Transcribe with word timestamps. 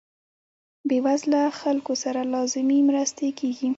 بې 0.87 0.97
وزله 1.05 1.41
خلکو 1.59 1.93
سره 2.03 2.21
لازمې 2.33 2.79
مرستې 2.89 3.27
کیږي. 3.39 3.69